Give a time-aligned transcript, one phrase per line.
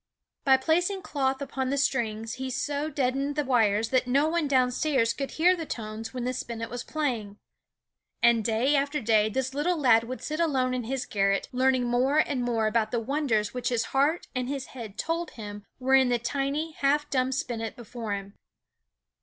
[0.45, 5.13] By placing cloth upon the strings he so deadened the wires that no one downstairs
[5.13, 7.35] could hear the tones when the spinet was played.
[8.23, 12.17] And day after day this little lad would sit alone in his garret, learning more
[12.17, 16.09] and more about the wonders which his heart and his head told him were in
[16.09, 18.33] the tiny half dumb spinet before him.